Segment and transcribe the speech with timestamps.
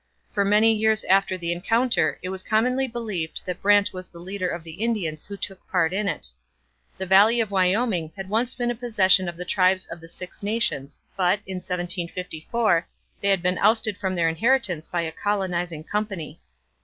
[0.31, 4.47] For many years after the encounter it was commonly believed that Brant was the leader
[4.49, 6.25] of the Indians who took part in it.
[6.97, 10.41] The valley of Wyoming had once been a possession of the tribes of the Six
[10.41, 12.87] Nations but, in 1754,
[13.21, 16.41] they had been ousted from their inheritance by a colonizing company.